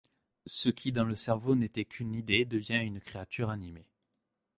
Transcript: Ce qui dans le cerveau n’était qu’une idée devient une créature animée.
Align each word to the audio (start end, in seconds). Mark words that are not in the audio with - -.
Ce 0.47 0.69
qui 0.69 0.91
dans 0.91 1.03
le 1.03 1.15
cerveau 1.15 1.53
n’était 1.53 1.85
qu’une 1.85 2.15
idée 2.15 2.43
devient 2.43 2.81
une 2.83 2.99
créature 3.01 3.51
animée. 3.51 3.87